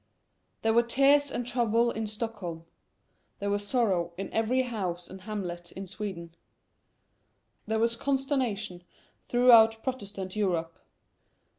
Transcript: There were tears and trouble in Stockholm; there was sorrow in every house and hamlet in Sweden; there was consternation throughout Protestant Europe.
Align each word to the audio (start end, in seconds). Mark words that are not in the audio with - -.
There 0.63 0.73
were 0.73 0.81
tears 0.81 1.29
and 1.29 1.45
trouble 1.45 1.91
in 1.91 2.07
Stockholm; 2.07 2.65
there 3.37 3.51
was 3.51 3.67
sorrow 3.67 4.13
in 4.17 4.33
every 4.33 4.63
house 4.63 5.07
and 5.07 5.21
hamlet 5.21 5.71
in 5.73 5.85
Sweden; 5.85 6.33
there 7.67 7.77
was 7.77 7.95
consternation 7.97 8.83
throughout 9.29 9.83
Protestant 9.83 10.35
Europe. 10.35 10.79